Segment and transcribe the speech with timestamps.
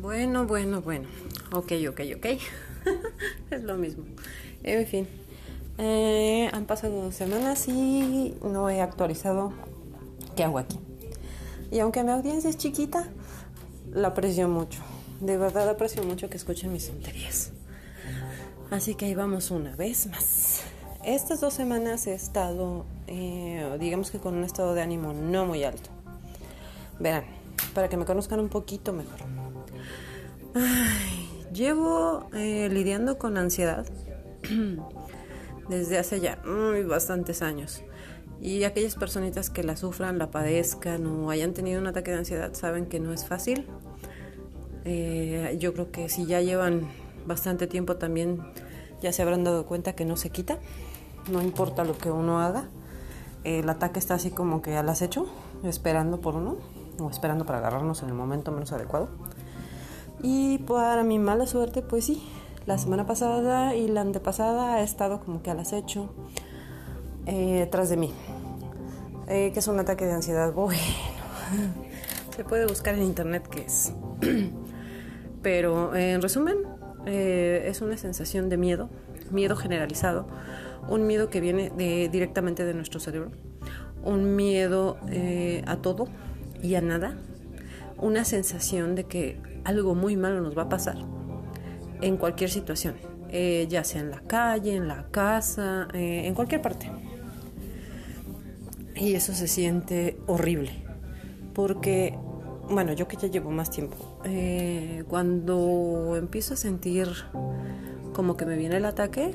[0.00, 1.08] Bueno, bueno, bueno.
[1.52, 2.26] Ok, ok, ok.
[3.50, 4.04] es lo mismo.
[4.62, 5.06] En fin.
[5.76, 9.52] Eh, han pasado dos semanas y no he actualizado
[10.36, 10.78] qué hago aquí.
[11.70, 13.08] Y aunque mi audiencia es chiquita,
[13.92, 14.80] la aprecio mucho.
[15.20, 17.52] De verdad aprecio mucho que escuchen mis tonterías.
[18.70, 20.62] Así que ahí vamos una vez más.
[21.04, 25.62] Estas dos semanas he estado, eh, digamos que con un estado de ánimo no muy
[25.64, 25.90] alto.
[26.98, 27.24] Verán,
[27.74, 29.39] para que me conozcan un poquito mejor.
[30.54, 33.86] Ay, llevo eh, lidiando con ansiedad
[35.68, 36.42] desde hace ya
[36.88, 37.82] bastantes años.
[38.40, 42.52] Y aquellas personitas que la sufran, la padezcan o hayan tenido un ataque de ansiedad
[42.54, 43.66] saben que no es fácil.
[44.84, 46.88] Eh, yo creo que si ya llevan
[47.26, 48.40] bastante tiempo también
[49.02, 50.58] ya se habrán dado cuenta que no se quita.
[51.30, 52.64] No importa lo que uno haga.
[53.44, 55.26] El ataque está así como que al acecho,
[55.62, 56.56] esperando por uno
[56.98, 59.10] o esperando para agarrarnos en el momento menos adecuado.
[60.22, 62.22] Y para mi mala suerte, pues sí,
[62.66, 66.12] la semana pasada y la antepasada ha estado como que al acecho
[67.26, 68.12] eh, tras de mí.
[69.28, 70.52] Eh, que es un ataque de ansiedad.
[71.50, 71.74] Bueno,
[72.36, 73.92] se puede buscar en internet qué es.
[75.42, 76.58] Pero en resumen,
[77.06, 78.88] eh, es una sensación de miedo,
[79.32, 80.28] miedo generalizado,
[80.88, 81.72] un miedo que viene
[82.08, 83.32] directamente de nuestro cerebro,
[84.04, 84.96] un miedo
[85.66, 86.06] a todo
[86.62, 87.16] y a nada,
[88.00, 90.96] una sensación de que algo muy malo nos va a pasar
[92.00, 92.94] en cualquier situación,
[93.28, 96.90] eh, ya sea en la calle, en la casa, eh, en cualquier parte.
[98.96, 100.70] Y eso se siente horrible,
[101.54, 102.18] porque,
[102.68, 107.08] bueno, yo que ya llevo más tiempo, eh, cuando empiezo a sentir
[108.12, 109.32] como que me viene el ataque,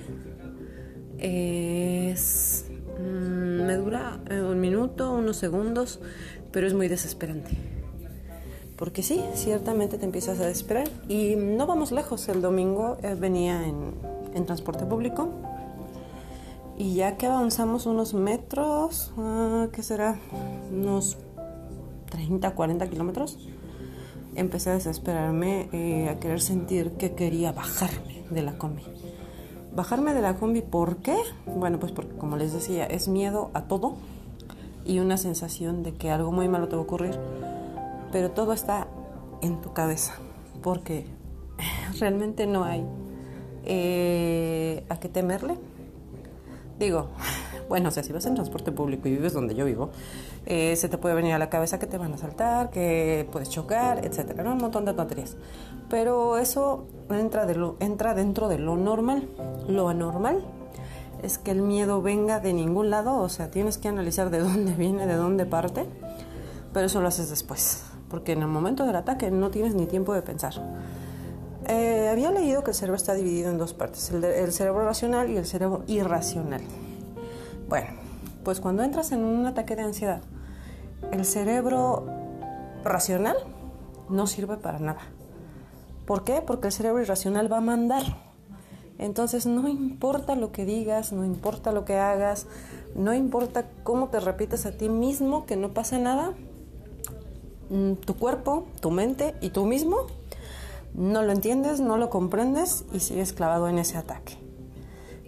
[1.17, 2.65] es,
[2.99, 5.99] mm, me dura un minuto, unos segundos,
[6.51, 7.74] pero es muy desesperante
[8.77, 10.89] porque sí, ciertamente te empiezas a desesperar.
[11.07, 15.29] Y no vamos lejos, el domingo eh, venía en, transporte público
[16.77, 20.19] y ya que avanzamos unos metros, uh, ¿qué será?
[20.73, 21.15] Unos
[22.09, 23.39] 30, 40 kilómetros,
[24.35, 28.83] empecé a desesperarme, eh, a querer sentir que quería bajarme de la combi.
[29.73, 31.15] Bajarme de la combi, ¿por qué?
[31.45, 33.95] Bueno, pues porque como les decía, es miedo a todo
[34.83, 37.17] y una sensación de que algo muy malo te va a ocurrir
[38.15, 38.87] pero todo está
[39.41, 40.13] en tu cabeza,
[40.63, 41.05] porque
[41.99, 42.85] realmente no hay
[43.65, 45.57] eh, a qué temerle.
[46.79, 47.09] Digo,
[47.67, 49.89] bueno, o sea, si vas en transporte público y vives donde yo vivo,
[50.45, 53.49] eh, se te puede venir a la cabeza que te van a saltar, que puedes
[53.49, 54.49] chocar, etcétera.
[54.49, 55.35] Un montón de tonterías.
[55.89, 59.27] Pero eso entra, de lo, entra dentro de lo normal.
[59.67, 60.41] Lo anormal
[61.21, 64.71] es que el miedo venga de ningún lado, o sea, tienes que analizar de dónde
[64.71, 65.85] viene, de dónde parte,
[66.71, 70.13] pero eso lo haces después porque en el momento del ataque no tienes ni tiempo
[70.13, 70.53] de pensar.
[71.67, 75.37] Eh, había leído que el cerebro está dividido en dos partes, el, cerebro racional y
[75.37, 76.61] el cerebro irracional.
[77.67, 77.87] Bueno,
[78.43, 80.21] pues cuando entras en un ataque de ansiedad,
[81.11, 82.05] el cerebro
[82.83, 83.37] racional
[84.09, 85.01] no sirve para nada.
[86.05, 86.43] ¿Por qué?
[86.45, 88.03] Porque el cerebro irracional va a mandar.
[88.99, 92.45] Entonces no importa lo que digas, no importa lo que hagas,
[92.95, 96.33] no importa cómo te repites a ti mismo que no pasa nada,
[98.05, 100.07] tu cuerpo, tu mente y tú mismo
[100.93, 104.37] no lo entiendes, no lo comprendes y sigues clavado en ese ataque.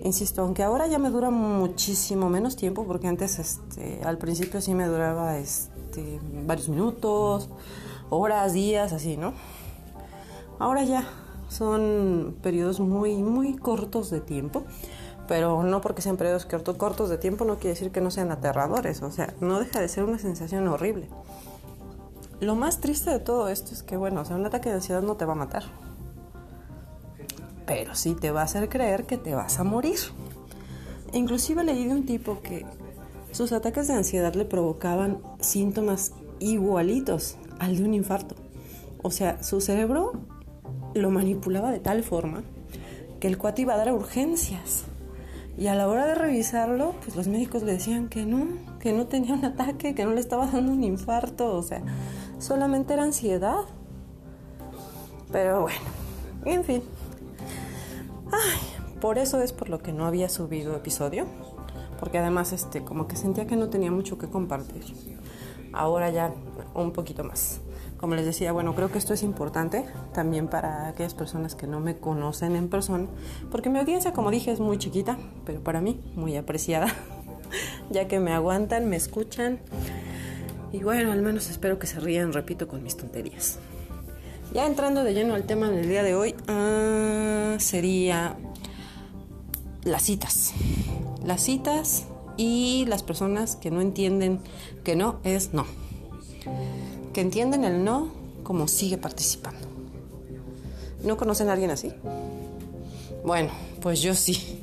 [0.02, 4.74] Insisto, aunque ahora ya me dura muchísimo menos tiempo, porque antes este, al principio sí
[4.74, 7.50] me duraba este, varios minutos,
[8.10, 9.34] horas, días, así, ¿no?
[10.60, 11.06] Ahora ya
[11.50, 14.64] son periodos muy, muy cortos de tiempo,
[15.28, 19.02] pero no porque sean periodos cortos de tiempo no quiere decir que no sean aterradores,
[19.02, 21.10] o sea, no deja de ser una sensación horrible.
[22.40, 25.02] Lo más triste de todo esto es que, bueno, o sea, un ataque de ansiedad
[25.02, 25.64] no te va a matar.
[27.66, 30.00] Pero sí te va a hacer creer que te vas a morir.
[31.14, 32.66] Inclusive leí de un tipo que
[33.32, 38.36] sus ataques de ansiedad le provocaban síntomas igualitos al de un infarto.
[39.02, 40.14] O sea, su cerebro
[40.94, 42.44] lo manipulaba de tal forma
[43.20, 44.86] que el cuate iba a dar urgencias.
[45.58, 48.48] Y a la hora de revisarlo, pues los médicos le decían que no,
[48.80, 51.56] que no tenía un ataque, que no le estaba dando un infarto.
[51.56, 51.82] O sea,
[52.38, 53.62] solamente era ansiedad.
[55.32, 55.80] Pero bueno,
[56.46, 56.84] en fin.
[58.32, 58.60] Ay,
[59.02, 61.26] por eso es por lo que no había subido episodio.
[62.00, 64.84] Porque además, este, como que sentía que no tenía mucho que compartir.
[65.74, 66.34] Ahora ya
[66.76, 67.62] un poquito más.
[67.98, 71.80] Como les decía, bueno, creo que esto es importante también para aquellas personas que no
[71.80, 73.08] me conocen en persona,
[73.52, 76.94] porque mi audiencia, como dije, es muy chiquita, pero para mí muy apreciada,
[77.90, 79.60] ya que me aguantan, me escuchan
[80.72, 83.60] y bueno, al menos espero que se rían, repito, con mis tonterías.
[84.54, 88.38] Ya entrando de lleno al tema del día de hoy, ah, sería
[89.84, 90.54] las citas.
[91.26, 92.06] Las citas
[92.38, 94.40] y las personas que no entienden
[94.84, 95.66] que no es no.
[97.18, 98.10] Que entienden el no
[98.44, 99.68] como sigue participando.
[101.04, 101.92] ¿No conocen a alguien así?
[103.26, 103.50] Bueno,
[103.82, 104.62] pues yo sí.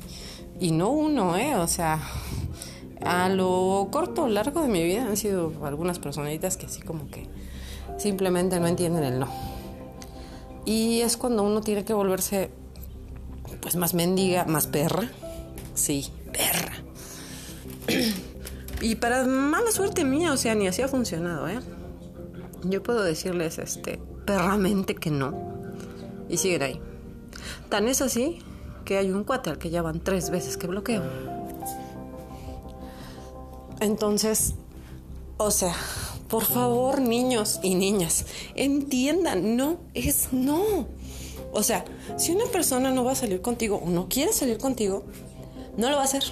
[0.61, 1.57] Y no uno, ¿eh?
[1.57, 1.99] O sea,
[3.03, 7.09] a lo corto o largo de mi vida han sido algunas personitas que así como
[7.09, 7.27] que
[7.97, 9.27] simplemente no entienden el no.
[10.63, 12.51] Y es cuando uno tiene que volverse
[13.59, 15.11] pues más mendiga, más perra.
[15.73, 16.71] Sí, perra.
[18.81, 21.59] y para mala suerte mía, o sea, ni así ha funcionado, ¿eh?
[22.69, 25.33] Yo puedo decirles este perramente que no.
[26.29, 26.79] Y siguen ahí.
[27.69, 28.39] Tan es así
[28.85, 31.03] que hay un cuate al que ya van tres veces que bloqueo.
[33.79, 34.55] Entonces,
[35.37, 35.75] o sea,
[36.29, 38.25] por favor, niños y niñas,
[38.55, 40.87] entiendan, no es no.
[41.51, 41.85] O sea,
[42.17, 45.03] si una persona no va a salir contigo o no quiere salir contigo,
[45.77, 46.23] no lo va a hacer.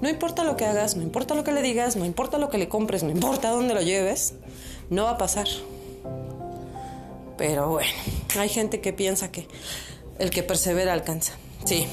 [0.00, 2.58] No importa lo que hagas, no importa lo que le digas, no importa lo que
[2.58, 4.34] le compres, no importa dónde lo lleves,
[4.90, 5.46] no va a pasar.
[7.36, 7.90] Pero bueno,
[8.38, 9.46] hay gente que piensa que
[10.18, 11.34] el que persevera alcanza.
[11.64, 11.86] Sí,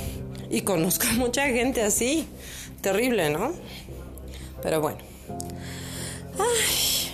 [0.49, 2.27] y conozco mucha gente así.
[2.81, 3.53] Terrible, ¿no?
[4.61, 4.99] Pero bueno.
[6.37, 7.11] Ay,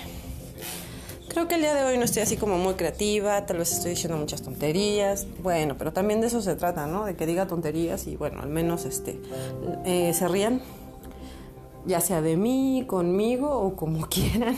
[1.29, 3.91] creo que el día de hoy no estoy así como muy creativa, tal vez estoy
[3.91, 5.27] diciendo muchas tonterías.
[5.41, 7.05] Bueno, pero también de eso se trata, ¿no?
[7.05, 9.19] De que diga tonterías y bueno, al menos este
[9.85, 10.61] eh, se rían,
[11.85, 14.57] ya sea de mí, conmigo o como quieran.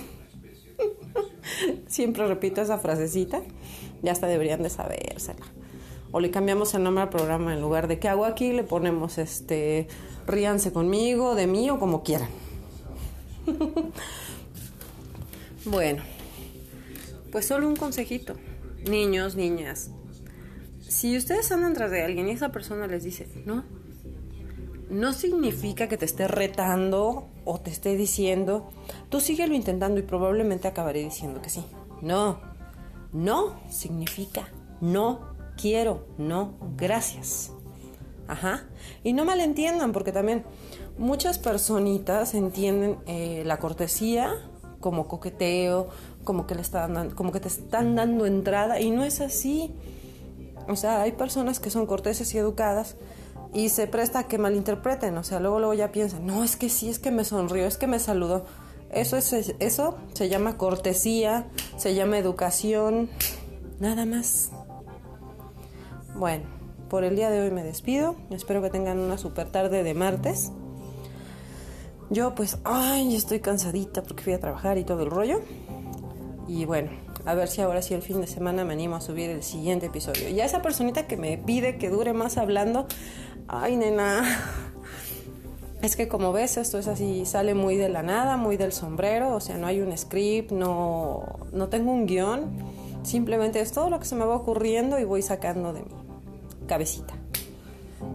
[1.88, 3.42] Siempre repito esa frasecita,
[4.02, 5.46] ya hasta deberían de sabérsela.
[6.12, 8.52] O le cambiamos el nombre al programa en lugar de ¿qué hago aquí?
[8.52, 9.88] Le ponemos este
[10.28, 12.30] ríanse conmigo, de mí o como quieran.
[15.66, 16.04] bueno,
[17.31, 18.36] pues solo un consejito.
[18.86, 19.92] Niños, niñas,
[20.92, 23.64] si ustedes andan tras de alguien y esa persona les dice, no,
[24.90, 28.69] no significa que te esté retando o te esté diciendo,
[29.12, 31.63] tú síguelo intentando y probablemente acabaré diciendo que sí.
[32.02, 32.40] No,
[33.13, 34.48] no significa
[34.81, 35.19] no
[35.56, 37.52] quiero, no gracias.
[38.28, 38.66] Ajá.
[39.04, 40.44] Y no malentiendan porque también
[40.98, 44.34] muchas personitas entienden eh, la cortesía
[44.80, 45.90] como coqueteo,
[46.24, 49.72] como que le están como que te están dando entrada y no es así.
[50.68, 52.96] O sea, hay personas que son corteses y educadas
[53.54, 56.69] y se presta a que malinterpreten, o sea, luego luego ya piensan, "No, es que
[56.69, 58.46] sí, es que me sonrió, es que me saludó."
[58.92, 61.48] Eso es eso se llama cortesía,
[61.78, 63.10] se llama educación,
[63.80, 64.52] nada más.
[66.16, 66.44] Bueno,
[66.90, 68.16] por el día de hoy me despido.
[68.32, 70.52] Espero que tengan una super tarde de martes.
[72.10, 75.40] Yo pues, ay, estoy cansadita porque fui a trabajar y todo el rollo.
[76.50, 76.92] Y bueno,
[77.26, 79.86] a ver si ahora sí el fin de semana me animo a subir el siguiente
[79.86, 80.28] episodio.
[80.28, 82.88] Y a esa personita que me pide que dure más hablando,
[83.48, 84.70] ay nena,
[85.81, 89.36] es que como ves esto es así, sale muy de la nada, muy del sombrero,
[89.36, 92.51] o sea, no hay un script, no, no tengo un guion,
[93.04, 95.92] simplemente es todo lo que se me va ocurriendo y voy sacando de mi
[96.68, 97.13] cabecita.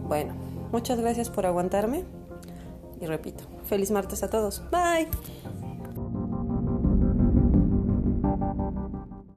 [0.07, 0.33] Bueno,
[0.71, 2.03] muchas gracias por aguantarme
[3.01, 4.63] y repito, feliz martes a todos.
[4.71, 5.07] Bye.